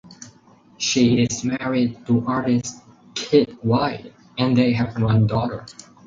[0.79, 2.81] She is married to artist
[3.13, 5.67] Kit White and they have one daughter.